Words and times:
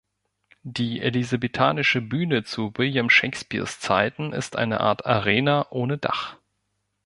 Die 0.63 0.99
elisabethanische 0.99 2.01
Bühne 2.01 2.43
zu 2.43 2.73
William 2.75 3.07
Shakespeares 3.07 3.79
Zeiten 3.79 4.33
ist 4.33 4.55
eine 4.55 4.79
Art 4.79 5.05
Arena 5.05 5.67
ohne 5.69 5.99
Dach. 5.99 6.37